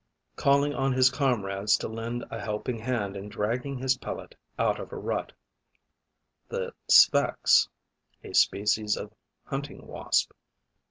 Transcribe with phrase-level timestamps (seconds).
[0.35, 4.91] calling on his comrades to lend a helping hand in dragging his pellet out of
[4.91, 5.31] a rut;
[6.47, 7.67] the Sphex
[8.23, 10.31] (A species of Hunting Wasp.